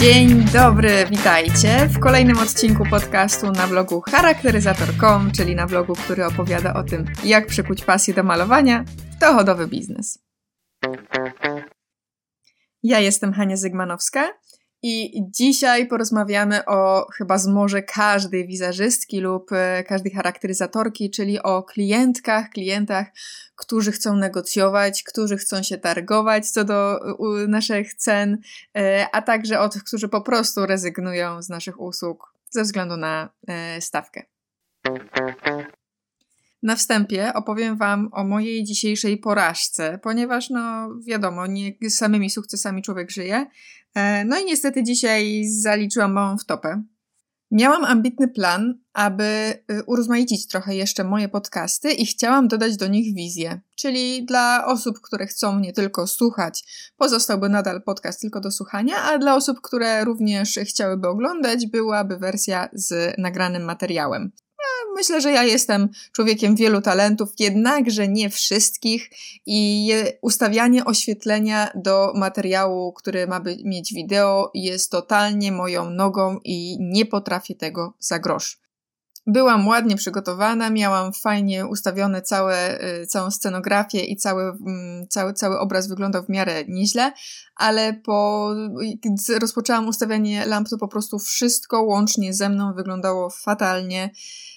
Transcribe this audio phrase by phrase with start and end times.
[0.00, 6.74] Dzień dobry, witajcie w kolejnym odcinku podcastu na blogu charakteryzator.com, czyli na blogu, który opowiada
[6.74, 10.18] o tym, jak przykuć pasję do malowania w dochodowy biznes.
[12.82, 14.32] Ja jestem Hania Zygmanowska
[14.86, 21.62] i dzisiaj porozmawiamy o chyba z może każdej wizerzystki lub e, każdej charakteryzatorki, czyli o
[21.62, 23.06] klientkach, klientach,
[23.56, 27.00] którzy chcą negocjować, którzy chcą się targować co do
[27.48, 28.38] naszych cen,
[28.76, 33.28] e, a także o tych, którzy po prostu rezygnują z naszych usług ze względu na
[33.48, 34.22] e, stawkę.
[36.64, 43.10] Na wstępie opowiem Wam o mojej dzisiejszej porażce, ponieważ, no wiadomo, nie samymi sukcesami człowiek
[43.10, 43.46] żyje.
[43.94, 46.82] E, no i niestety dzisiaj zaliczyłam małą wtopę.
[47.50, 53.14] Miałam ambitny plan, aby y, urozmaicić trochę jeszcze moje podcasty i chciałam dodać do nich
[53.14, 53.60] wizję.
[53.76, 56.64] Czyli dla osób, które chcą nie tylko słuchać,
[56.96, 62.68] pozostałby nadal podcast tylko do słuchania, a dla osób, które również chciałyby oglądać, byłaby wersja
[62.72, 64.32] z nagranym materiałem.
[64.94, 69.10] Myślę, że ja jestem człowiekiem wielu talentów, jednakże nie wszystkich
[69.46, 69.90] i
[70.22, 77.06] ustawianie oświetlenia do materiału, który ma by mieć wideo, jest totalnie moją nogą i nie
[77.06, 78.64] potrafię tego za grosz.
[79.26, 85.58] Byłam ładnie przygotowana, miałam fajnie ustawione całe, y, całą scenografię i cały, mm, cały, cały
[85.58, 87.12] obraz wyglądał w miarę nieźle,
[87.56, 88.50] ale po,
[89.04, 94.10] gdy rozpoczęłam ustawianie lamp, to po prostu wszystko łącznie ze mną wyglądało fatalnie.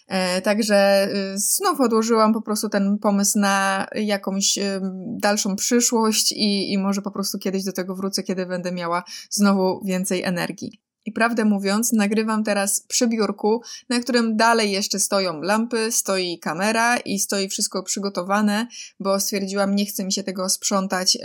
[0.07, 4.81] E, także y, znów odłożyłam po prostu ten pomysł na jakąś y,
[5.19, 9.81] dalszą przyszłość i, i może po prostu kiedyś do tego wrócę, kiedy będę miała znowu
[9.85, 10.81] więcej energii.
[11.07, 16.97] I prawdę mówiąc, nagrywam teraz przy biurku, na którym dalej jeszcze stoją lampy, stoi kamera
[16.97, 18.67] i stoi wszystko przygotowane,
[18.99, 21.21] bo stwierdziłam, nie chce mi się tego sprzątać yy,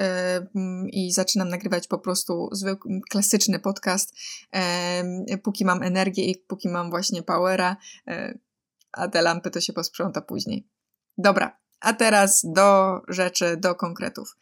[0.90, 4.14] i zaczynam nagrywać po prostu zwykły, klasyczny podcast,
[5.28, 7.76] yy, póki mam energię i póki mam właśnie powera.
[8.06, 8.38] Yy,
[8.92, 10.68] a te lampy to się posprząta później.
[11.18, 14.36] Dobra, a teraz do rzeczy, do konkretów.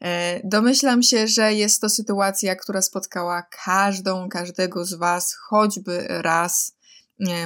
[0.00, 6.76] E, domyślam się, że jest to sytuacja, która spotkała każdą, każdego z Was choćby raz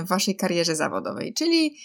[0.05, 1.77] w Waszej karierze zawodowej, czyli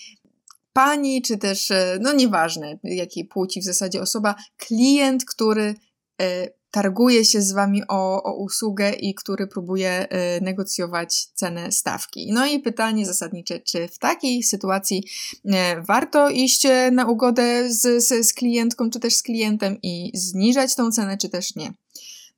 [0.73, 5.75] pani, czy też, e, no nieważne jakiej płci w zasadzie osoba, klient, który
[6.21, 12.31] e, targuje się z wami o, o usługę i który próbuje y, negocjować cenę stawki.
[12.33, 15.03] No i pytanie zasadnicze, czy w takiej sytuacji
[15.45, 15.51] y,
[15.87, 20.75] warto iść e, na ugodę z, z, z klientką, czy też z klientem i zniżać
[20.75, 21.73] tą cenę, czy też nie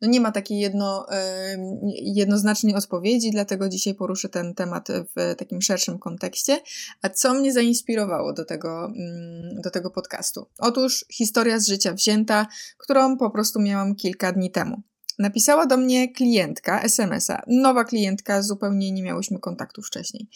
[0.02, 1.06] no nie ma takiej jedno,
[2.02, 6.59] jednoznacznej odpowiedzi, dlatego dzisiaj poruszę ten temat w takim szerszym kontekście.
[7.02, 10.47] A co mnie zainspirowało do tego, mm, do tego podcastu?
[10.59, 12.47] Otóż historia z życia wzięta,
[12.78, 14.81] którą po prostu miałam kilka dni temu.
[15.19, 20.28] Napisała do mnie klientka SMS-a, nowa klientka, zupełnie nie miałyśmy kontaktu wcześniej.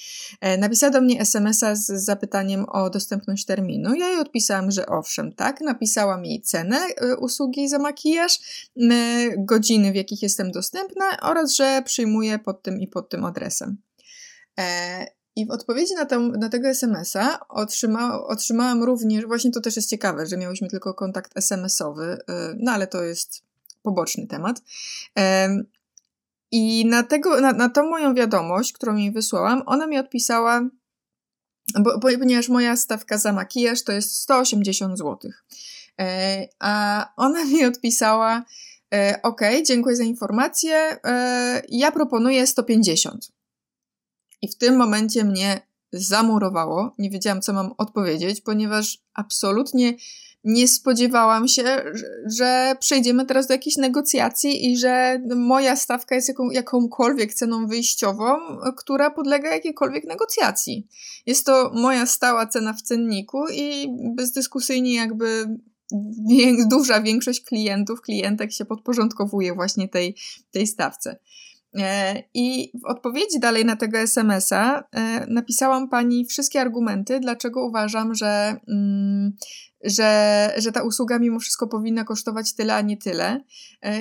[0.42, 3.96] E, napisała do mnie SMS-a z zapytaniem o dostępność terminu.
[3.96, 5.62] Ja jej odpisałam, że owszem, tak.
[5.62, 8.40] Napisałam jej cenę e, usługi za makijaż,
[9.38, 13.78] godziny, w jakich jestem dostępna oraz, że przyjmuję pod tym i pod tym adresem.
[14.60, 15.06] E,
[15.36, 19.90] I w odpowiedzi na, tam, na tego SMS-a otrzyma, otrzymałam również, właśnie to też jest
[19.90, 22.18] ciekawe, że miałyśmy tylko kontakt SMS-owy,
[22.58, 23.51] no ale to jest
[23.82, 24.62] poboczny temat.
[26.52, 30.70] I na, tego, na, na tą moją wiadomość, którą jej wysłałam, ona mi odpisała,
[31.80, 35.32] bo, ponieważ moja stawka za makijaż to jest 180 zł.
[36.00, 38.46] E, a ona mi odpisała,
[38.94, 43.32] e, ok, dziękuję za informację, e, ja proponuję 150.
[44.42, 49.94] I w tym momencie mnie zamurowało, nie wiedziałam, co mam odpowiedzieć, ponieważ absolutnie
[50.44, 51.64] nie spodziewałam się,
[52.26, 58.36] że, przejdziemy teraz do jakichś negocjacji i że moja stawka jest jaką, jakąkolwiek ceną wyjściową,
[58.78, 60.88] która podlega jakiejkolwiek negocjacji.
[61.26, 65.58] Jest to moja stała cena w cenniku i bezdyskusyjnie jakby
[66.70, 70.16] duża większość klientów, klientek się podporządkowuje właśnie tej,
[70.52, 71.18] tej stawce.
[71.80, 78.16] E, I w odpowiedzi dalej na tego SMS-a e, napisałam pani wszystkie argumenty, dlaczego uważam,
[78.16, 79.34] że, mm,
[79.84, 83.44] że, że ta usługa mimo wszystko powinna kosztować tyle, a nie tyle.
[83.86, 84.00] E,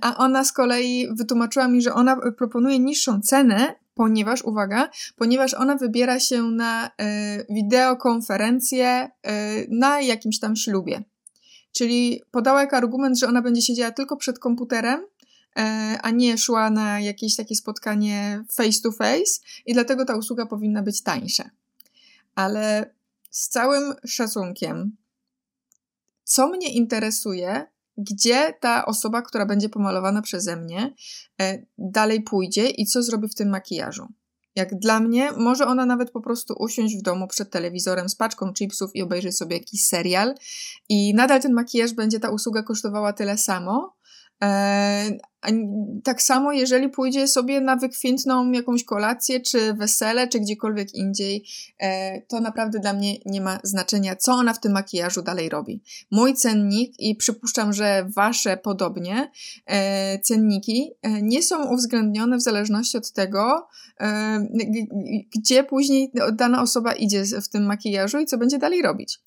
[0.00, 5.76] a ona z kolei wytłumaczyła mi, że ona proponuje niższą cenę, ponieważ, uwaga, ponieważ ona
[5.76, 6.90] wybiera się na
[7.50, 9.10] wideokonferencję
[9.68, 11.02] na jakimś tam ślubie.
[11.72, 15.00] Czyli podała jako argument, że ona będzie siedziała tylko przed komputerem
[15.56, 20.46] E, a nie szła na jakieś takie spotkanie face to face i dlatego ta usługa
[20.46, 21.50] powinna być tańsza.
[22.34, 22.94] Ale
[23.36, 24.96] z całym szacunkiem,
[26.24, 27.66] co mnie interesuje,
[27.96, 30.94] gdzie ta osoba, która będzie pomalowana przeze mnie,
[31.40, 34.06] e, dalej pójdzie i co zrobi w tym makijażu.
[34.54, 38.52] Jak dla mnie, może ona nawet po prostu usiąść w domu przed telewizorem z paczką
[38.52, 40.34] chipsów i obejrzeć sobie jakiś serial
[40.88, 43.96] i nadal ten makijaż będzie ta usługa kosztowała tyle samo,
[46.04, 51.44] tak samo, jeżeli pójdzie sobie na wykwintną jakąś kolację, czy wesele, czy gdziekolwiek indziej,
[51.78, 55.82] e, to naprawdę dla mnie nie ma znaczenia, co ona w tym makijażu dalej robi.
[56.10, 59.30] Mój cennik, i przypuszczam, że wasze podobnie,
[59.66, 60.92] e, cenniki
[61.22, 63.68] nie są uwzględnione w zależności od tego,
[65.36, 69.20] gdzie później dana osoba idzie w tym makijażu i co będzie dalej robić.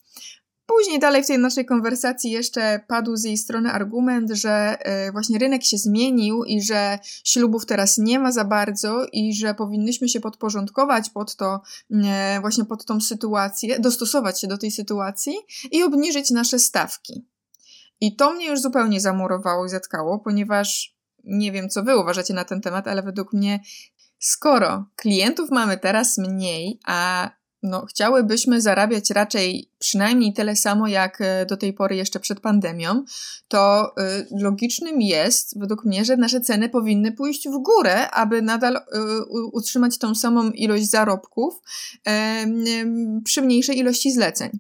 [0.70, 5.40] Później dalej w tej naszej konwersacji jeszcze padł z jej strony argument, że e, właśnie
[5.40, 10.20] rynek się zmienił i że ślubów teraz nie ma za bardzo i że powinnyśmy się
[10.20, 11.62] podporządkować pod to,
[11.92, 15.34] e, właśnie pod tą sytuację, dostosować się do tej sytuacji
[15.72, 17.26] i obniżyć nasze stawki.
[18.02, 22.46] I to mnie już zupełnie zamurowało i zatkało, ponieważ nie wiem, co wy uważacie na
[22.46, 23.60] ten temat, ale według mnie,
[24.20, 27.30] skoro klientów mamy teraz mniej, a
[27.64, 33.04] no, chciałybyśmy zarabiać raczej przynajmniej tyle samo jak e, do tej pory jeszcze przed pandemią,
[33.48, 33.92] to
[34.32, 38.80] y, logicznym jest, według mnie, że nasze ceny powinny pójść w górę, aby nadal y,
[39.54, 41.62] utrzymać tą samą ilość zarobków
[43.24, 44.60] przy mniejszej ilości zleceń.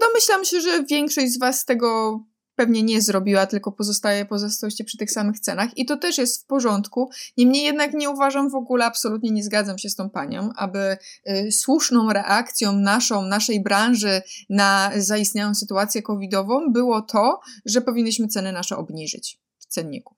[0.00, 2.20] Domyślam się, że większość z Was tego
[2.58, 6.46] pewnie nie zrobiła, tylko pozostaje, pozostałyście przy tych samych cenach i to też jest w
[6.46, 7.10] porządku.
[7.36, 10.96] Niemniej jednak nie uważam w ogóle, absolutnie nie zgadzam się z tą panią, aby
[11.30, 18.52] y, słuszną reakcją naszą, naszej branży na zaistniałą sytuację covidową było to, że powinniśmy ceny
[18.52, 20.14] nasze obniżyć w cenniku.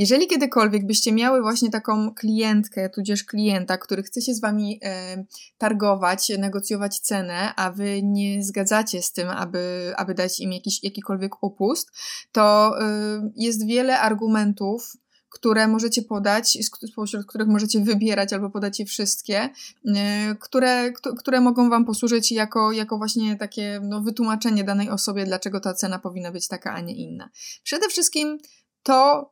[0.00, 5.24] Jeżeli kiedykolwiek byście miały właśnie taką klientkę, tudzież klienta, który chce się z wami e,
[5.58, 11.42] targować, negocjować cenę, a wy nie zgadzacie z tym, aby, aby dać im jakiś, jakikolwiek
[11.42, 11.90] upust,
[12.32, 14.96] to e, jest wiele argumentów,
[15.30, 16.58] które możecie podać,
[16.92, 19.48] spośród których możecie wybierać albo podać je wszystkie,
[19.96, 25.60] e, które, które mogą Wam posłużyć jako, jako właśnie takie no, wytłumaczenie danej osobie, dlaczego
[25.60, 27.30] ta cena powinna być taka, a nie inna.
[27.62, 28.38] Przede wszystkim
[28.82, 29.30] to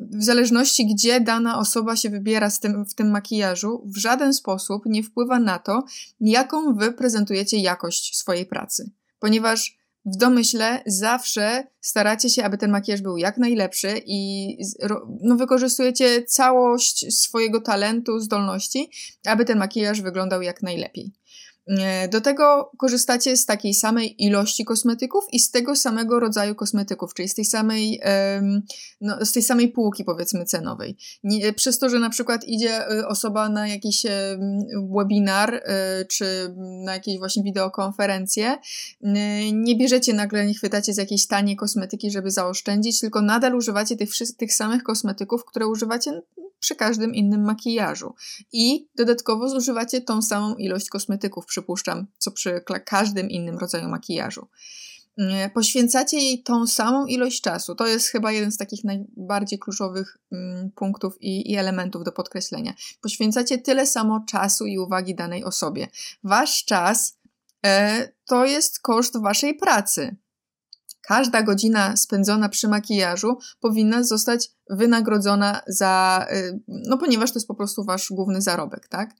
[0.00, 4.82] w zależności, gdzie dana osoba się wybiera z tym, w tym makijażu, w żaden sposób
[4.86, 5.84] nie wpływa na to,
[6.20, 8.90] jaką wy prezentujecie jakość swojej pracy.
[9.18, 14.48] Ponieważ w domyśle zawsze staracie się, aby ten makijaż był jak najlepszy i
[15.22, 18.90] no, wykorzystujecie całość swojego talentu, zdolności,
[19.24, 21.12] aby ten makijaż wyglądał jak najlepiej.
[21.66, 27.14] E, do tego korzystacie z takiej samej ilości kosmetyków i z tego samego rodzaju kosmetyków,
[27.14, 28.00] czyli z tej samej,
[29.00, 30.96] no, z tej samej półki powiedzmy cenowej.
[31.24, 34.06] Nie, przez to, że na przykład idzie e, osoba na jakiś
[34.96, 36.54] webinar e, czy
[36.84, 38.58] na jakieś właśnie wideokonferencję,
[39.52, 44.10] nie bierzecie nagle, nie chwytacie z jakiejś taniej kosmetyki, żeby zaoszczędzić, tylko nadal używacie tych,
[44.36, 46.22] tych samych kosmetyków, które używacie
[46.60, 48.14] przy każdym innym makijażu.
[48.52, 54.48] I dodatkowo zużywacie tą samą ilość kosmetyków, przypuszczam, co przy każdym innym rodzaju makijażu.
[55.18, 57.74] Mm, poświęcacie jej tą samą ilość czasu.
[57.74, 62.74] To jest chyba jeden z takich najbardziej kluczowych mm, punktów i, i, elementów do podkreślenia.
[63.00, 65.88] Poświęcacie tyle samo czasu i uwagi danej osobie.
[66.24, 67.18] Wasz czas
[67.66, 70.16] e, to jest koszt waszej pracy.
[71.06, 77.54] Każda godzina spędzona przy makijażu powinna zostać wynagrodzona za, y, no ponieważ to jest po
[77.54, 79.10] prostu wasz główny zarobek, tak?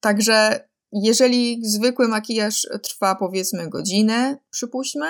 [0.00, 5.06] Także jeżeli zwykły makijaż trwa powiedzmy godzinę, przypuśćmy,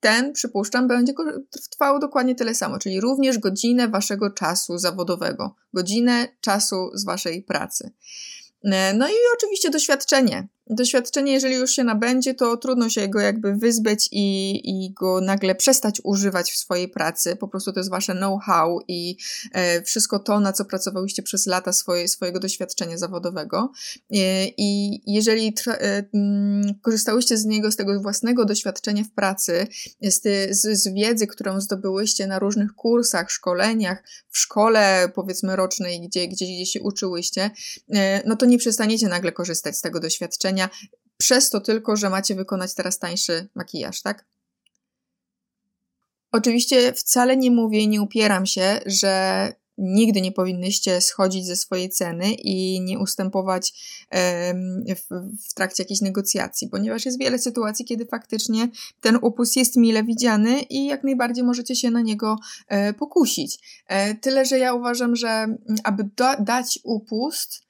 [0.00, 1.12] ten, przypuszczam, będzie
[1.70, 7.90] trwał dokładnie tyle samo, czyli również godzinę waszego czasu zawodowego, godzinę czasu z waszej pracy.
[8.64, 10.48] E, no i oczywiście doświadczenie.
[10.70, 15.54] Doświadczenie, jeżeli już się nabędzie, to trudno się go jakby wyzbyć i, i go nagle
[15.54, 17.36] przestać używać w swojej pracy.
[17.36, 19.16] Po prostu to jest wasze know-how i
[19.52, 23.72] e, wszystko to, na co pracowałyście przez lata swoje, swojego doświadczenia zawodowego.
[24.10, 24.16] E,
[24.46, 29.66] I jeżeli e, mm, korzystałyście z niego, z tego własnego doświadczenia w pracy,
[30.02, 30.22] z,
[30.56, 36.46] z, z wiedzy, którą zdobyłyście na różnych kursach, szkoleniach, w szkole powiedzmy rocznej, gdzie, gdzie,
[36.46, 37.50] gdzie się uczyłyście,
[37.94, 40.53] e, no to nie przestaniecie nagle korzystać z tego doświadczenia
[41.16, 44.24] przez to tylko, że macie wykonać teraz tańszy makijaż, tak?
[46.32, 51.88] Oczywiście wcale nie mówię i nie upieram się, że nigdy nie powinnyście schodzić ze swojej
[51.90, 53.72] ceny i nie ustępować
[55.48, 58.68] w, trakcie jakichś negocjacji, ponieważ jest wiele sytuacji, kiedy faktycznie
[59.00, 62.36] ten upust jest mile widziany i jak najbardziej możecie się na niego
[62.68, 63.82] e, pokusić.
[63.86, 65.46] E, tyle, że ja uważam, że
[65.84, 66.08] aby
[66.38, 67.64] dać upust,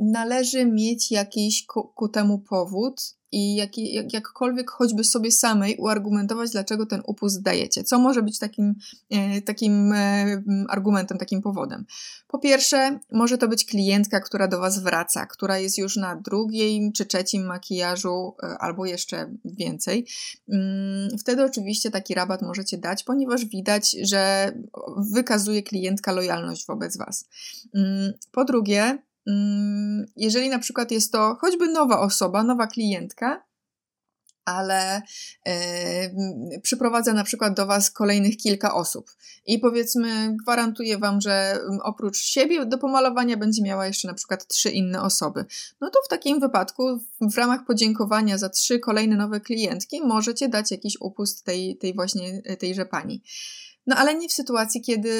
[0.00, 6.50] należy mieć jakiś ku, ku temu powód i jak, jak, jakkolwiek choćby sobie samej uargumentować,
[6.50, 7.84] dlaczego ten upust dajecie.
[7.84, 8.74] Co może być takim,
[9.10, 11.84] e, takim e, argumentem, takim powodem?
[12.28, 16.92] Po pierwsze, może to być klientka, która do Was wraca, która jest już na drugim
[16.92, 20.06] czy trzecim makijażu, e, albo jeszcze więcej.
[20.48, 24.52] Mm, wtedy oczywiście taki rabat możecie dać, ponieważ widać, że
[25.12, 27.28] wykazuje klientka lojalność wobec Was.
[27.74, 28.98] Mm, po drugie,
[30.16, 33.50] jeżeli na przykład jest to choćby nowa osoba, nowa klientka,
[34.44, 35.02] ale
[35.46, 39.10] yy, przyprowadza na przykład do Was kolejnych kilka osób
[39.46, 44.70] i powiedzmy gwarantuje Wam, że oprócz siebie do pomalowania będzie miała jeszcze na przykład trzy
[44.70, 45.44] inne osoby.
[45.80, 46.82] No to w takim wypadku
[47.20, 52.42] w ramach podziękowania za trzy kolejne nowe klientki możecie dać jakiś upust tej, tej właśnie
[52.58, 53.22] tejże pani.
[53.90, 55.10] No ale nie w sytuacji, kiedy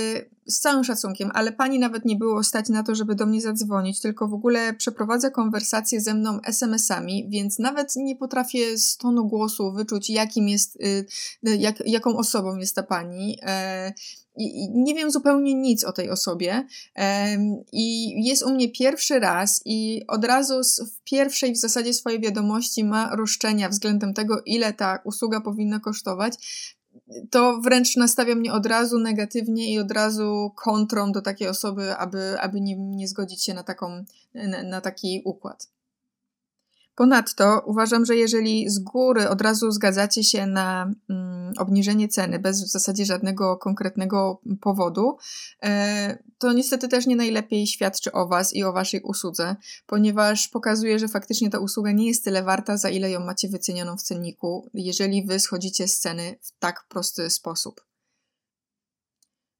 [0.46, 4.00] z całym szacunkiem, ale pani nawet nie było stać na to, żeby do mnie zadzwonić,
[4.00, 9.72] tylko w ogóle przeprowadza konwersację ze mną SMS-ami, więc nawet nie potrafię z tonu głosu
[9.72, 11.06] wyczuć, jakim jest, y,
[11.42, 13.38] jak, jaką osobą jest ta pani.
[13.42, 13.92] E,
[14.36, 16.66] I nie wiem zupełnie nic o tej osobie.
[17.72, 20.54] I jest u mnie pierwszy raz, i od razu
[20.86, 26.34] w pierwszej w zasadzie swojej wiadomości ma roszczenia względem tego, ile ta usługa powinna kosztować
[27.30, 32.40] to wręcz nastawia mnie od razu negatywnie i od razu kontrą do takiej osoby, aby,
[32.40, 35.68] aby nie, nie zgodzić się na, taką, na, na taki układ.
[37.00, 42.64] Ponadto uważam, że jeżeli z góry od razu zgadzacie się na mm, obniżenie ceny bez
[42.64, 45.16] w zasadzie żadnego konkretnego powodu,
[45.62, 50.98] e, to niestety też nie najlepiej świadczy o Was i o Waszej usłudze, ponieważ pokazuje,
[50.98, 54.70] że faktycznie ta usługa nie jest tyle warta, za ile ją macie wycenioną w cenniku,
[54.74, 57.89] jeżeli Wy schodzicie z ceny w tak prosty sposób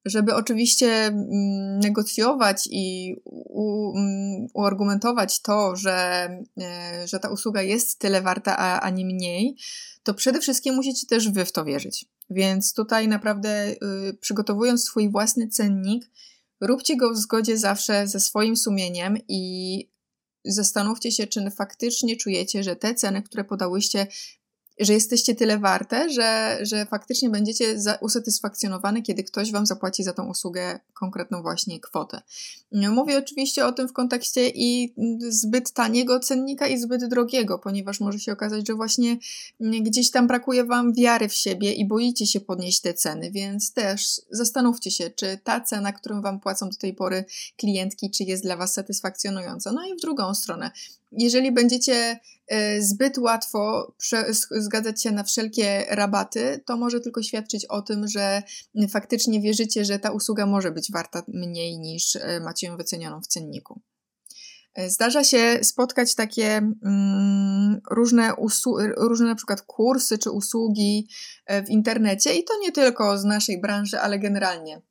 [0.04, 6.28] żeby oczywiście mm, negocjować i u, mm, uargumentować to, że,
[6.61, 9.57] e, że ta usługa jest tyle warta, a, a nie mniej,
[10.02, 12.07] to przede wszystkim musicie też wy w to wierzyć.
[12.30, 13.76] Więc tutaj naprawdę y,
[14.21, 16.11] przygotowując swój własny cennik,
[16.61, 19.90] róbcie go w zgodzie zawsze ze swoim sumieniem i
[20.45, 24.07] zastanówcie się, czy faktycznie czujecie, że te ceny, które podałyście,
[24.80, 30.12] że jesteście tyle warte, że, że faktycznie będziecie za, usatysfakcjonowane, kiedy ktoś Wam zapłaci za
[30.12, 32.22] tą usługę konkretną właśnie kwotę.
[32.72, 34.94] Mówię oczywiście o tym w kontekście i
[35.28, 39.16] zbyt taniego cennika i zbyt drogiego, ponieważ może się okazać, że właśnie
[39.60, 44.20] gdzieś tam brakuje Wam wiary w siebie i boicie się podnieść te ceny, więc też
[44.30, 47.25] zastanówcie się, czy ta cena, którą Wam płacą do tej pory
[47.56, 49.72] klientki, czy jest dla Was satysfakcjonująca.
[49.72, 50.70] No i w drugą stronę,
[51.12, 53.93] jeżeli będziecie e, zbyt łatwo
[54.50, 58.43] zgadzać się na wszelkie rabaty, to może tylko świadczyć o tym, że
[58.90, 63.26] faktycznie wierzycie, że ta usługa może być warta mniej niż e, macie ją wycenioną w
[63.26, 63.81] cenniku.
[64.75, 68.33] E, zdarza się spotkać takie mm, różne,
[68.97, 71.09] różne na przykład kursy czy usługi
[71.67, 74.83] w internecie i to nie tylko z naszej branży, ale generalnie.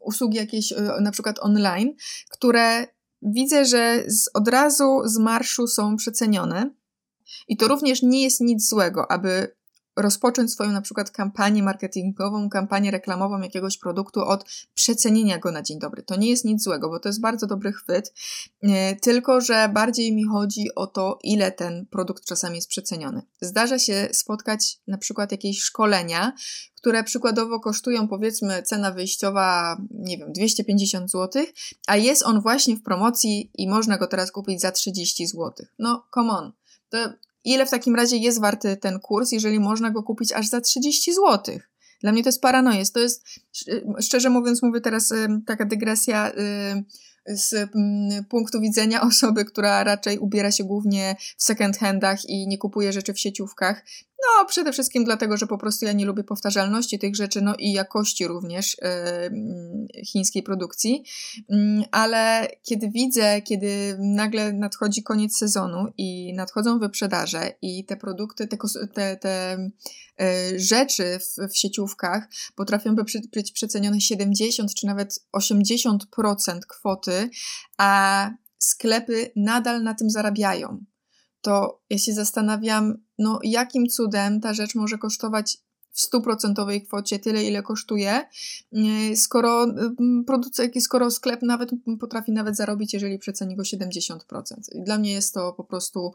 [0.00, 1.94] usługi jakieś na przykład online,
[2.30, 2.86] które
[3.22, 6.70] widzę, że z, od razu z marszu są przecenione.
[7.48, 9.56] I to również nie jest nic złego, aby
[9.98, 15.78] rozpocząć swoją na przykład kampanię marketingową, kampanię reklamową jakiegoś produktu od przecenienia go na dzień
[15.78, 16.02] dobry.
[16.02, 18.12] To nie jest nic złego, bo to jest bardzo dobry chwyt,
[18.62, 23.22] e, tylko że bardziej mi chodzi o to, ile ten produkt czasami jest przeceniony.
[23.40, 26.32] Zdarza się spotkać na przykład jakieś szkolenia,
[26.76, 31.44] które przykładowo kosztują powiedzmy cena wyjściowa, nie wiem, 250 zł,
[31.86, 35.52] a jest on właśnie w promocji i można go teraz kupić za 30 zł.
[35.78, 36.52] No, come on.
[36.88, 36.98] To
[37.44, 41.14] ile w takim razie jest warty ten kurs, jeżeli można go kupić aż za 30
[41.14, 41.58] zł?
[42.00, 42.84] Dla mnie to jest paranoja.
[42.94, 43.24] To jest,
[44.00, 45.14] szczerze mówiąc, mówię teraz
[45.46, 46.32] taka dygresja
[47.28, 52.58] z mm, punktu widzenia osoby, która raczej ubiera się głównie w second handach i nie
[52.58, 53.84] kupuje rzeczy w sieciówkach.
[54.22, 57.72] No, przede wszystkim dlatego, że po prostu ja nie lubię powtarzalności tych rzeczy, no i
[57.72, 61.04] jakości również yy, chińskiej produkcji.
[61.48, 68.48] Yy, ale kiedy widzę, kiedy nagle nadchodzi koniec sezonu i nadchodzą wyprzedaże i te produkty,
[68.48, 68.56] te,
[68.94, 69.70] te, te
[70.18, 72.96] yy, rzeczy w, w sieciówkach potrafią
[73.32, 75.96] być przecenione 70 czy nawet 80%
[76.68, 77.30] kwoty,
[77.78, 80.84] a sklepy nadal na tym zarabiają
[81.40, 85.58] to ja się zastanawiam, no jakim cudem ta rzecz może kosztować
[85.92, 91.70] w stuprocentowej kwocie tyle, ile kosztuje, e, skoro mm, producent, skoro sklep nawet
[92.00, 94.18] potrafi nawet zarobić, jeżeli przeceni go 70%.
[94.72, 96.12] I dla mnie jest to po prostu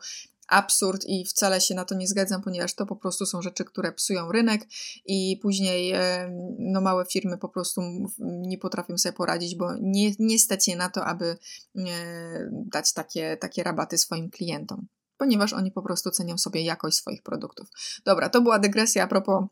[0.47, 3.91] absurd i wcale się na to nie zgadzam, ponieważ to po prostu są rzeczy, które
[3.91, 4.67] psują rynek
[5.05, 6.29] i później e,
[6.59, 7.81] no, małe firmy po prostu
[8.19, 13.37] nie potrafią sobie poradzić, bo nie, nie stać je na to, aby e, dać takie,
[13.37, 14.87] takie rabaty swoim klientom,
[15.23, 17.67] ponieważ oni po prostu cenią sobie jakość swoich produktów.
[18.05, 19.45] Dobra, to była dygresja a propos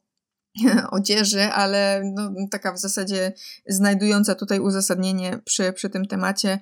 [0.92, 3.34] odzieży, ale no, taka w zasadzie
[3.68, 6.60] znajdująca tutaj uzasadnienie przy, przy tym temacie,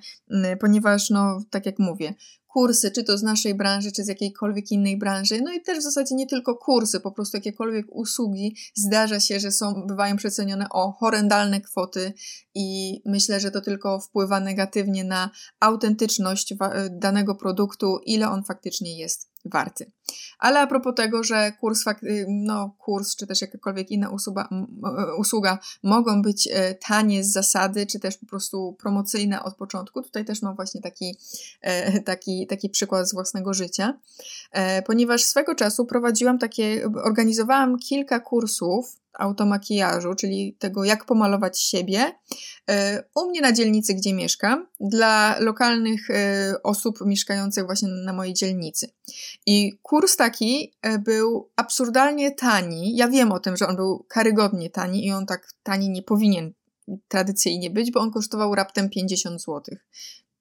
[0.59, 2.13] ponieważ, no, tak jak mówię,
[2.53, 5.81] kursy, czy to z naszej branży, czy z jakiejkolwiek innej branży, no i też w
[5.81, 10.91] zasadzie nie tylko kursy, po prostu jakiekolwiek usługi, zdarza się, że są, bywają przecenione o
[10.91, 12.13] horrendalne kwoty
[12.55, 15.29] i myślę, że to tylko wpływa negatywnie na
[15.59, 16.53] autentyczność
[16.91, 19.91] danego produktu, ile on faktycznie jest warty.
[20.39, 25.15] Ale a propos tego, że kurs, y, no, kurs czy też jakakolwiek inna usługa, e,
[25.15, 30.25] usługa mogą być e, tanie z zasady, czy też po prostu promocyjne od początku, tutaj
[30.25, 31.17] też mam właśnie taki,
[31.61, 33.93] e, taki, taki przykład z własnego życia,
[34.85, 42.11] ponieważ swego czasu prowadziłam takie, organizowałam kilka kursów automakijażu, czyli tego, jak pomalować siebie,
[42.69, 48.33] e, u mnie na dzielnicy, gdzie mieszkam, dla lokalnych e, osób mieszkających właśnie na mojej
[48.33, 48.89] dzielnicy.
[49.45, 52.95] I kurs taki e, był absurdalnie tani.
[52.95, 56.53] Ja wiem o tym, że on był karygodnie tani i on tak tani nie powinien
[57.07, 59.61] tradycyjnie być, bo on kosztował raptem 50 zł.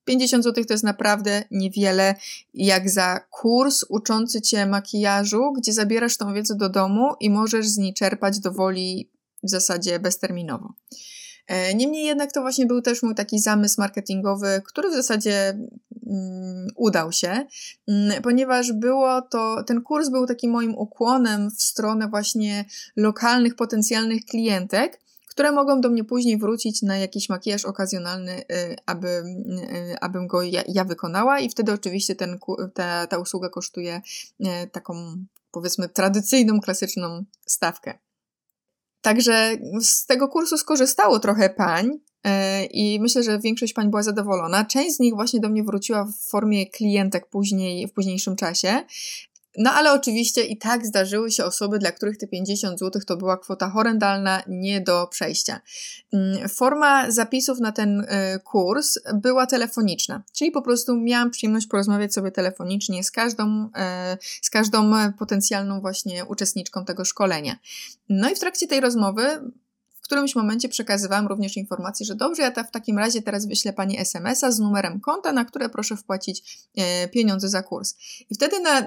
[0.04, 2.14] 50 zł to jest naprawdę niewiele,
[2.54, 7.76] jak za kurs uczący cię makijażu, gdzie zabierasz tą wiedzę do domu i możesz z
[7.76, 9.10] niej czerpać do woli
[9.42, 10.72] w zasadzie bezterminowo.
[11.48, 15.58] E, niemniej jednak to właśnie był też mój taki zamysł marketingowy, który w zasadzie
[16.06, 17.46] mm, udał się,
[17.88, 22.64] mm, ponieważ było to, ten kurs był takim moim ukłonem w stronę właśnie
[22.96, 29.08] lokalnych potencjalnych klientek, które mogą do mnie później wrócić na jakiś makijaż okazjonalny, y, aby,
[29.08, 32.38] y, abym go ja, ja wykonała i wtedy oczywiście ten,
[32.74, 34.02] ta, ta usługa kosztuje
[34.40, 35.16] y, taką
[35.50, 37.98] powiedzmy tradycyjną, klasyczną stawkę.
[39.00, 41.90] Także z tego kursu skorzystało trochę pań,
[42.70, 44.64] i myślę, że większość pań była zadowolona.
[44.64, 48.84] Część z nich właśnie do mnie wróciła w formie klientek później, w późniejszym czasie.
[49.58, 53.36] No ale oczywiście i tak zdarzyły się osoby, dla których te 50 zł to była
[53.36, 55.60] kwota horrendalna, nie do przejścia.
[56.12, 58.06] Mm, forma zapisów na ten y,
[58.44, 63.70] kurs była telefoniczna, czyli po prostu miałam przyjemność porozmawiać sobie telefonicznie z każdą, y,
[64.42, 67.56] z każdą potencjalną właśnie uczestniczką tego szkolenia.
[68.08, 69.52] No i w trakcie tej rozmowy
[70.08, 73.98] którymś momencie przekazywałam również informację, że dobrze, ja ta w takim razie teraz wyślę Pani
[73.98, 77.94] SMS-a z numerem konta, na które proszę wpłacić e, pieniądze za kurs.
[78.30, 78.84] I wtedy na,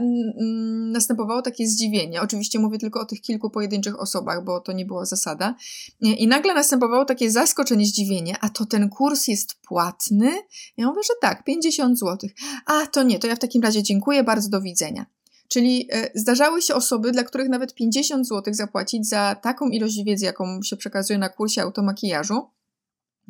[0.91, 2.21] następowało takie zdziwienie.
[2.21, 5.55] Oczywiście mówię tylko o tych kilku pojedynczych osobach, bo to nie była zasada.
[5.99, 10.31] I nagle następowało takie zaskoczenie, zdziwienie, a to ten kurs jest płatny?
[10.77, 12.29] Ja mówię, że tak, 50 zł.
[12.65, 15.05] A to nie, to ja w takim razie dziękuję, bardzo do widzenia.
[15.51, 20.25] Czyli e, zdarzały się osoby, dla których nawet 50 zł zapłacić za taką ilość wiedzy,
[20.25, 22.49] jaką się przekazuje na kursie automakijażu,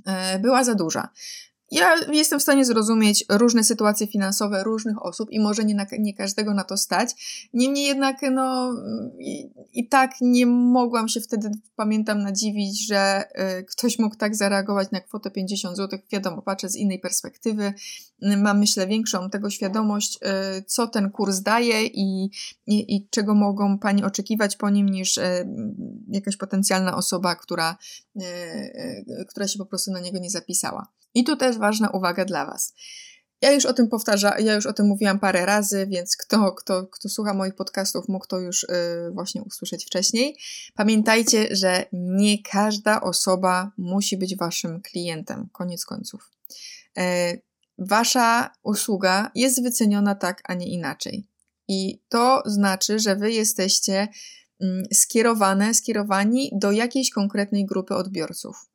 [0.06, 1.10] e, była za duża.
[1.72, 6.14] Ja jestem w stanie zrozumieć różne sytuacje finansowe różnych osób i może nie, na, nie
[6.14, 7.10] każdego na to stać.
[7.54, 8.74] Niemniej jednak, no,
[9.20, 13.24] i, i, tak nie mogłam się wtedy, pamiętam, nadziwić, że
[13.60, 16.00] y, ktoś mógł tak zareagować na kwotę 50 zł.
[16.12, 17.74] Wiadomo, patrzę z innej perspektywy,
[18.22, 20.20] mam myślę większą tego świadomość,
[20.58, 22.32] y, co ten kurs daje i,
[22.68, 25.48] i, i, czego mogą Pani oczekiwać po nim, niż y,
[26.08, 27.78] jakaś potencjalna osoba, która,
[28.16, 30.88] y, y, która się po prostu na niego nie zapisała.
[31.14, 32.74] I tu też ważna uwaga dla Was.
[33.42, 36.88] Ja już o tym powtarzam, ja już o tym mówiłam parę razy, więc kto, kto,
[36.88, 40.38] kto słucha moich podcastów, mógł to już yy, właśnie usłyszeć wcześniej.
[40.76, 46.32] Pamiętajcie, że nie każda osoba musi być Waszym klientem, koniec końców.
[46.98, 47.04] Yy,
[47.78, 51.28] wasza usługa jest wyceniona tak, a nie inaczej.
[51.68, 54.08] I to znaczy, że Wy jesteście
[54.62, 58.71] mm, skierowane, skierowani do jakiejś konkretnej grupy odbiorców.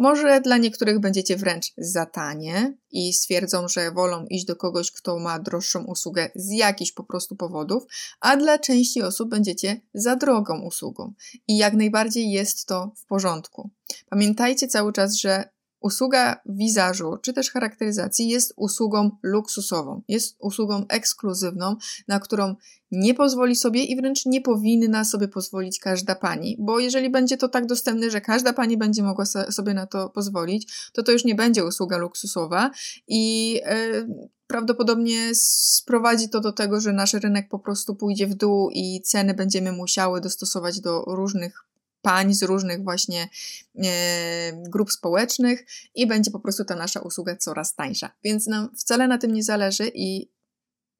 [0.00, 5.18] Może dla niektórych będziecie wręcz za tanie i stwierdzą, że wolą iść do kogoś, kto
[5.18, 7.82] ma droższą usługę z jakichś po prostu powodów,
[8.20, 11.12] a dla części osób będziecie za drogą usługą.
[11.48, 13.70] I jak najbardziej jest to w porządku.
[14.10, 15.48] Pamiętajcie cały czas, że
[15.80, 21.76] Usługa wizażu czy też charakteryzacji jest usługą luksusową, jest usługą ekskluzywną,
[22.08, 22.54] na którą
[22.90, 27.48] nie pozwoli sobie i wręcz nie powinna sobie pozwolić każda pani, bo jeżeli będzie to
[27.48, 31.34] tak dostępne, że każda pani będzie mogła sobie na to pozwolić, to to już nie
[31.34, 32.70] będzie usługa luksusowa
[33.08, 38.70] i yy, prawdopodobnie sprowadzi to do tego, że nasz rynek po prostu pójdzie w dół
[38.70, 41.69] i ceny będziemy musiały dostosować do różnych
[42.02, 43.28] pań z różnych właśnie
[43.84, 48.10] e, grup społecznych i będzie po prostu ta nasza usługa coraz tańsza.
[48.24, 50.30] Więc nam wcale na tym nie zależy i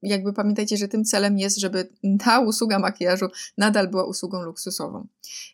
[0.03, 1.89] jakby pamiętajcie, że tym celem jest, żeby
[2.25, 3.27] ta usługa makijażu
[3.59, 5.07] nadal była usługą luksusową.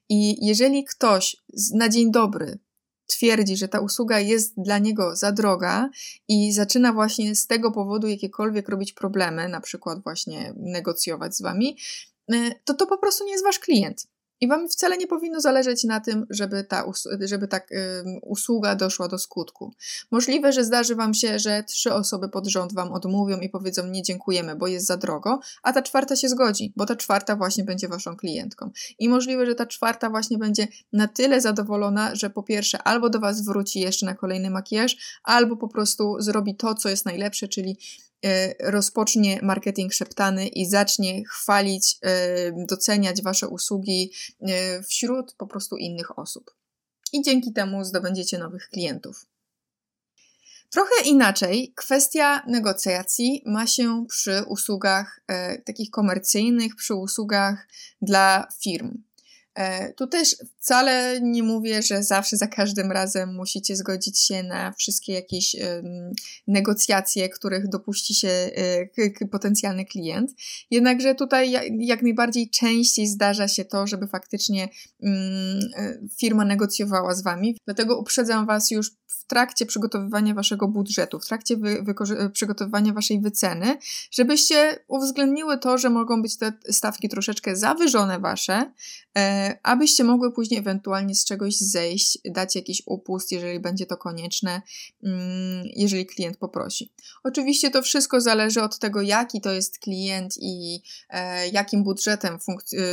[0.09, 1.37] I jeżeli ktoś
[1.75, 2.59] na dzień dobry
[3.07, 5.91] twierdzi, że ta usługa jest dla niego za droga
[6.29, 11.77] i zaczyna właśnie z tego powodu jakiekolwiek robić problemy, na przykład właśnie negocjować z wami,
[12.35, 14.07] y, to to po prostu nie jest wasz klient.
[14.41, 16.85] I Wam wcale nie powinno zależeć na tym, żeby ta,
[17.21, 17.61] żeby ta
[18.23, 19.75] usługa doszła do skutku.
[20.11, 24.03] Możliwe, że zdarzy Wam się, że trzy osoby pod rząd Wam odmówią i powiedzą nie
[24.03, 27.89] dziękujemy, bo jest za drogo, a ta czwarta się zgodzi, bo ta czwarta właśnie będzie
[27.89, 28.71] Waszą klientką.
[28.99, 33.21] I możliwe, że ta czwarta właśnie będzie na tyle zadowolona, że po pierwsze albo do
[33.21, 37.79] Was wróci jeszcze na kolejny makijaż, albo po prostu zrobi to, co jest najlepsze, czyli
[38.61, 46.19] rozpocznie marketing szeptany i zacznie chwalić, e, doceniać Wasze usługi e, wśród po prostu innych
[46.19, 46.51] osób.
[47.13, 49.27] I dzięki temu zdobędziecie nowych klientów.
[50.71, 57.69] Trochę inaczej kwestia negocjacji ma się przy usługach e, takich komercyjnych, przy usługach
[58.03, 59.03] dla firm.
[59.55, 64.73] E, tu też wcale nie mówię, że zawsze za każdym razem musicie zgodzić się na
[64.73, 65.57] wszystkie jakieś
[66.47, 68.29] negocjacje, których dopuści się
[68.99, 70.31] y, potencjalny klient.
[70.71, 74.69] Jednakże tutaj jak, najbardziej częściej zdarza się to, żeby faktycznie
[75.01, 75.15] um,
[76.21, 77.59] firma negocjowała z wami.
[77.65, 81.85] Dlatego uprzedzam Was już w trakcie przygotowywania waszego budżetu, w trakcie wy,
[82.33, 83.79] przygotowywania waszej wyceny,
[84.11, 88.73] żebyście uwzględniły to, że mogą być te stawki troszeczkę zawyżone wasze,
[89.19, 94.63] e, abyście mogły później ewentualnie z czegoś zejść, dać jakiś upust, jeżeli będzie to konieczne,
[95.03, 96.93] mm, jeżeli klient poprosi.
[97.25, 102.39] Oczywiście to wszystko zależy od tego, jaki to jest klient i e, jakim budżetem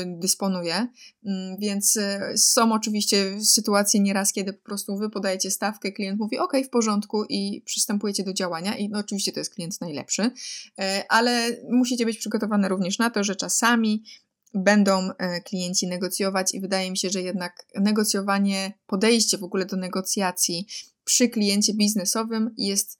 [0.05, 0.87] dysponuje,
[1.25, 6.37] mm, więc e, są oczywiście sytuacje nieraz, kiedy po prostu wy podajecie stawkę, klient mówi
[6.37, 10.31] ok, w porządku i przystępujecie do działania i no, oczywiście to jest klient najlepszy,
[10.79, 14.03] e, ale musicie być przygotowane również na to, że czasami
[14.53, 19.77] będą e, klienci negocjować i wydaje mi się, że jednak negocjowanie, podejście w ogóle do
[19.77, 20.67] negocjacji
[21.03, 22.99] przy kliencie biznesowym jest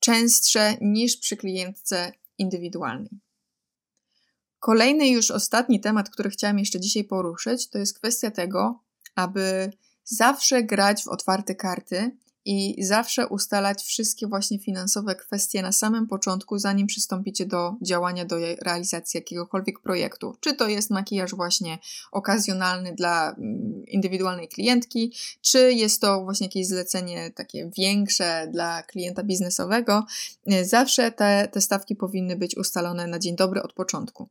[0.00, 3.20] częstsze niż przy klientce indywidualnej.
[4.60, 8.80] Kolejny już ostatni temat, który chciałam jeszcze dzisiaj poruszyć, to jest kwestia tego,
[9.14, 9.72] aby
[10.04, 16.58] zawsze grać w otwarte karty i zawsze ustalać wszystkie właśnie finansowe kwestie na samym początku,
[16.58, 20.36] zanim przystąpicie do działania, do realizacji jakiegokolwiek projektu.
[20.40, 21.78] Czy to jest makijaż właśnie
[22.12, 29.22] okazjonalny dla mm, indywidualnej klientki, czy jest to właśnie jakieś zlecenie takie większe dla klienta
[29.22, 30.06] biznesowego.
[30.62, 34.28] Zawsze te, te stawki powinny być ustalone na dzień dobry od początku.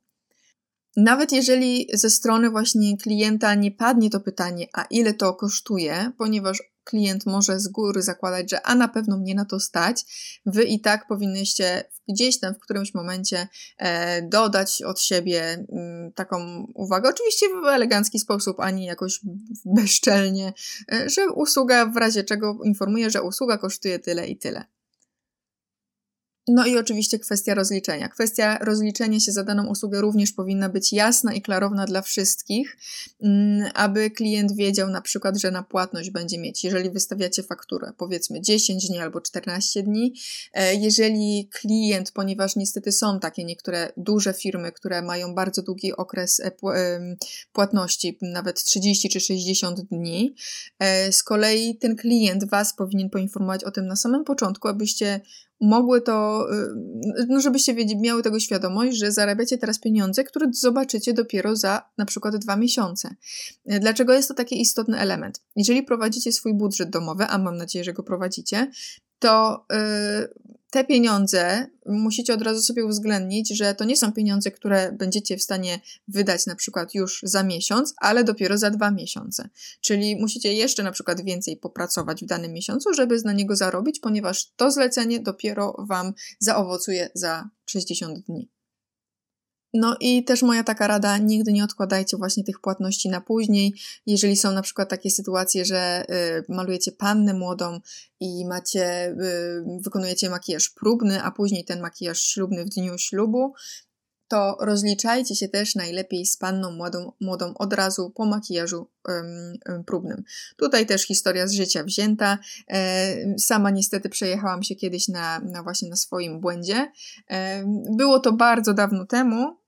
[0.98, 6.73] Nawet jeżeli ze strony właśnie klienta nie padnie to pytanie, a ile to kosztuje, ponieważ
[6.84, 10.06] klient może z góry zakładać, że a na pewno mnie na to stać,
[10.46, 16.68] wy i tak powinnyście gdzieś tam w którymś momencie e, dodać od siebie mm, taką
[16.76, 19.20] uwagę, oczywiście w elegancki sposób, ani jakoś
[19.66, 20.54] bezczelnie,
[20.92, 24.66] e, że usługa w razie czego informuje, że usługa kosztuje tyle i tyle.
[26.48, 28.10] No i oczywiście kwestia rozliczenia.
[28.10, 32.78] Kwestia rozliczenia się za daną usługę również powinna być jasna i klarowna dla wszystkich,
[33.22, 38.42] mm, aby klient wiedział na przykład, że na płatność będzie mieć, jeżeli wystawiacie fakturę, powiedzmy
[38.42, 40.14] 10 dni albo 14 dni.
[40.54, 46.40] E, jeżeli klient, ponieważ niestety są takie niektóre duże firmy, które mają bardzo długi okres
[46.40, 46.52] e,
[47.54, 50.36] płatności, nawet 30 czy 60 dni,
[50.80, 55.22] e, z kolei ten klient Was powinien poinformować o tym na samym początku, abyście
[55.62, 61.56] mogły to, y, no żebyście miały tego świadomość, że zarabiacie teraz pieniądze, które zobaczycie dopiero
[61.56, 63.16] za na przykład dwa miesiące.
[63.72, 65.42] Y, dlaczego jest to taki istotny element?
[65.56, 68.72] Jeżeli prowadzicie swój budżet domowy, a mam nadzieję, że go prowadzicie,
[69.20, 74.92] to yy, te pieniądze musicie od razu sobie uwzględnić, że to nie są pieniądze, które
[74.92, 79.50] będziecie w stanie wydać na przykład już za miesiąc, ale dopiero za dwa miesiące.
[79.82, 84.52] Czyli musicie jeszcze na przykład więcej popracować w danym miesiącu, żeby na niego zarobić, ponieważ
[84.56, 88.50] to zlecenie dopiero Wam zaowocuje za 60 dni.
[89.74, 93.74] No i też moja taka rada, nigdy nie odkładajcie właśnie tych płatności na później.
[94.06, 96.06] Jeżeli są na przykład takie sytuacje, że
[96.50, 97.80] y, malujecie pannę młodą
[98.20, 103.54] i macie, y, wykonujecie makijaż próbny, a później ten makijaż ślubny w dniu ślubu,
[104.28, 110.24] to rozliczajcie się też najlepiej z panną młodą, młodą od razu po makijażu um, próbnym.
[110.58, 112.38] Tutaj też historia z życia wzięta.
[112.68, 116.92] E, sama niestety przejechałam się kiedyś na, na właśnie na swoim błędzie.
[117.30, 117.64] E,
[117.98, 119.63] było to bardzo dawno temu,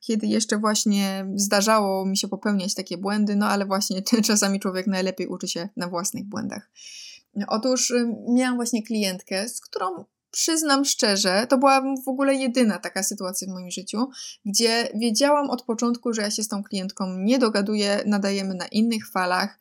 [0.00, 5.26] kiedy jeszcze właśnie zdarzało mi się popełniać takie błędy, no ale właśnie czasami człowiek najlepiej
[5.26, 6.70] uczy się na własnych błędach.
[7.48, 13.02] Otóż y, miałam właśnie klientkę, z którą przyznam szczerze, to była w ogóle jedyna taka
[13.02, 14.08] sytuacja w moim życiu,
[14.44, 19.10] gdzie wiedziałam od początku, że ja się z tą klientką nie dogaduję, nadajemy na innych
[19.10, 19.58] falach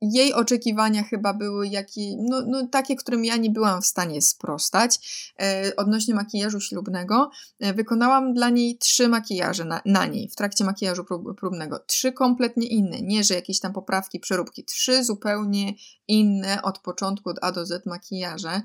[0.00, 4.98] jej oczekiwania chyba były jakie, no, no, takie, którym ja nie byłam w stanie sprostać.
[5.40, 10.64] E, odnośnie makijażu ślubnego, e, wykonałam dla niej trzy makijaże na, na niej w trakcie
[10.64, 11.78] makijażu prób, próbnego.
[11.78, 14.64] Trzy kompletnie inne, nie że jakieś tam poprawki, przeróbki.
[14.64, 15.74] Trzy zupełnie
[16.08, 18.62] inne od początku od A do Z makijaże,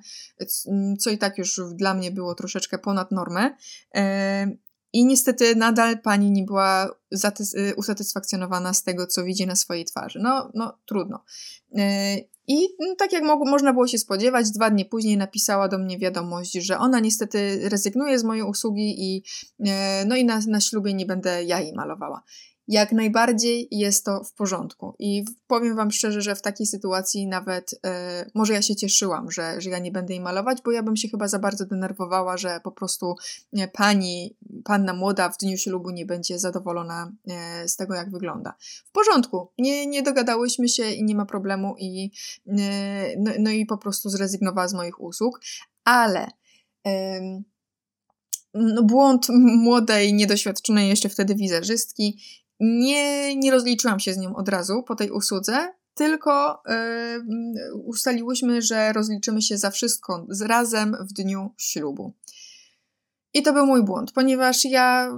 [1.00, 3.58] co i tak już dla mnie było troszeczkę ponad normę.
[3.96, 4.65] E,
[4.96, 6.90] i niestety nadal pani nie była
[7.58, 10.20] y, usatysfakcjonowana z tego, co widzi na swojej twarzy.
[10.22, 11.24] No, no trudno.
[11.72, 11.82] Y,
[12.48, 15.98] I no, tak jak mo można było się spodziewać, dwa dni później napisała do mnie
[15.98, 19.24] wiadomość, że ona niestety rezygnuje z mojej usługi i,
[19.60, 19.66] y,
[20.08, 22.24] no i na, na ślubie nie będę ja jej malowała
[22.68, 24.96] jak najbardziej jest to w porządku.
[25.00, 29.62] I powiem Wam szczerze, że w takiej sytuacji nawet e, może ja się cieszyłam, że,
[29.62, 32.60] że ja nie będę jej malować, bo ja bym się chyba za bardzo denerwowała, że
[32.64, 33.16] po prostu
[33.54, 38.54] nie, pani, panna młoda w dniu ślubu nie będzie zadowolona e, z tego, jak wygląda.
[38.86, 42.12] W porządku, nie, nie dogadałyśmy się i nie ma problemu, i,
[42.48, 45.42] e, no, no, i po prostu zrezygnowała z moich usług,
[45.84, 46.28] ale
[48.54, 49.28] no, błąd
[49.64, 52.18] młodej, niedoświadczonej jeszcze wtedy wizerzystki
[52.60, 58.94] nie, nie rozliczyłam się z nią od razu po tej usłudze, tylko yy, ustaliłyśmy, że
[58.94, 62.14] rozliczymy się za wszystko razem w dniu ślubu.
[63.36, 65.12] I to był mój błąd, ponieważ ja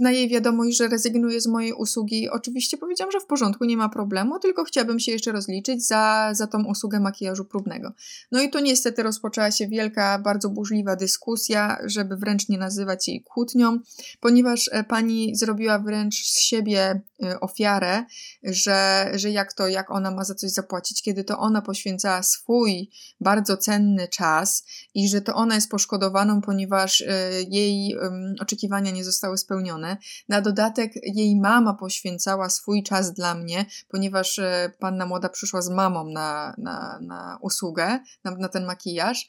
[0.00, 3.88] na jej wiadomość, że rezygnuję z mojej usługi, oczywiście powiedziałam, że w porządku, nie ma
[3.88, 7.92] problemu, tylko chciałabym się jeszcze rozliczyć za, za tą usługę makijażu próbnego.
[8.32, 13.22] No i tu niestety rozpoczęła się wielka, bardzo burzliwa dyskusja, żeby wręcz nie nazywać jej
[13.22, 13.78] kłótnią,
[14.20, 17.00] ponieważ e, pani zrobiła wręcz z siebie
[17.40, 18.04] ofiarę,
[18.42, 22.90] że, że jak to, jak ona ma za coś zapłacić, kiedy to ona poświęcała swój
[23.20, 27.06] bardzo cenny czas i że to ona jest poszkodowaną, ponieważ e,
[27.48, 27.96] jej
[28.40, 29.96] oczekiwania nie zostały spełnione.
[30.28, 35.70] Na dodatek jej mama poświęcała swój czas dla mnie, ponieważ e, panna młoda przyszła z
[35.70, 39.28] mamą na, na, na usługę, na, na ten makijaż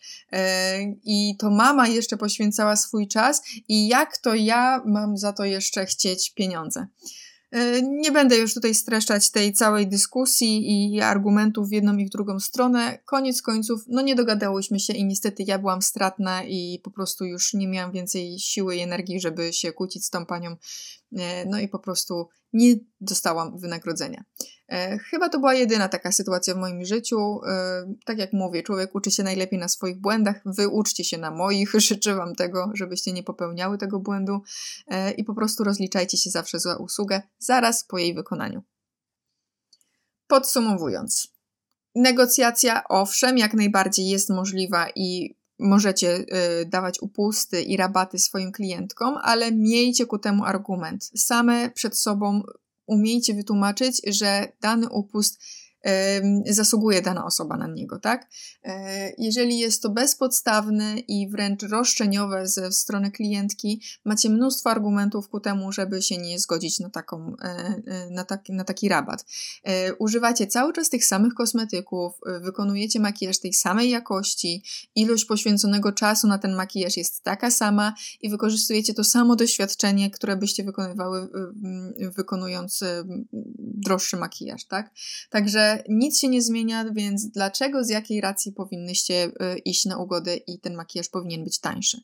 [1.03, 5.85] i to mama jeszcze poświęcała swój czas i jak to ja mam za to jeszcze
[5.85, 6.87] chcieć pieniądze.
[7.51, 12.09] E, nie będę już tutaj streszczać tej całej dyskusji i argumentów w jedną i w
[12.09, 12.99] drugą stronę.
[13.05, 17.53] Koniec końców, no nie dogadałyśmy się i niestety ja byłam stratna i po prostu już
[17.53, 20.55] nie miałam więcej siły i energii, żeby się kłócić z tą panią.
[21.17, 24.23] E, no i po prostu nie dostałam wynagrodzenia.
[24.69, 27.39] E, chyba to była jedyna taka sytuacja w moim życiu.
[27.47, 30.41] E, tak jak mówię, człowiek uczy się najlepiej na swoich błędach.
[30.45, 31.71] Wy uczcie się na moich.
[31.87, 34.41] Życzę Wam tego, żebyście nie popełniały tego błędu
[34.87, 38.63] e, i po prostu rozliczajcie się zawsze za usługę zaraz po jej wykonaniu.
[40.27, 41.27] Podsumowując,
[41.95, 46.15] negocjacja owszem, jak najbardziej jest możliwa i możecie
[46.61, 51.11] y, dawać upusty i rabaty swoim klientkom, ale miejcie ku temu argument.
[51.15, 52.41] Same przed sobą
[52.85, 55.41] umiejcie wytłumaczyć, że dany upust
[56.45, 58.27] zasługuje dana osoba na niego, tak?
[58.63, 65.39] E, jeżeli jest to bezpodstawne i wręcz roszczeniowe ze strony klientki, macie mnóstwo argumentów ku
[65.39, 67.45] temu, żeby się nie zgodzić na, taką, e,
[67.87, 69.25] e, na, taki, na taki rabat.
[69.99, 74.63] Używacie cały czas tych samych kosmetyków, wykonujecie makijaż tej samej jakości,
[74.95, 80.37] ilość poświęconego czasu na ten makijaż jest taka sama i wykorzystujecie to samo doświadczenie, które
[80.37, 81.29] byście wykonywały
[82.15, 82.83] wykonując
[83.57, 84.91] droższy makijaż, tak?
[85.29, 90.35] Także nic się nie zmienia, więc dlaczego, z jakiej racji powinnyście y, iść na ugodę
[90.35, 92.01] i ten makijaż powinien być tańszy?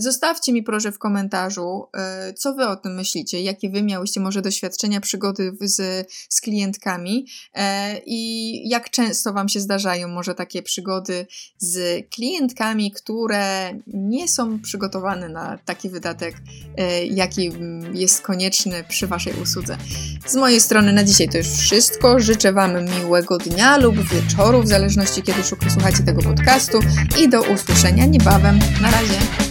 [0.00, 4.42] Zostawcie mi proszę w komentarzu, e, co wy o tym myślicie, jakie wy miałyście może
[4.42, 11.26] doświadczenia, przygody z, z klientkami e, i jak często wam się zdarzają może takie przygody
[11.58, 16.34] z klientkami, które nie są przygotowane na taki wydatek,
[16.76, 17.50] e, jaki
[17.94, 19.76] jest konieczny przy waszej usłudze.
[20.26, 22.20] Z mojej strony na dzisiaj to już wszystko.
[22.20, 26.78] Życzę wam miłego dnia lub wieczoru, w zależności kiedy słuchacie tego podcastu
[27.18, 28.58] i do usłyszenia niebawem.
[28.82, 29.49] Na razie.